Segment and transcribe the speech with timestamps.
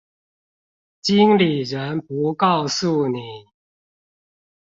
[1.03, 3.45] 經理人不告訴你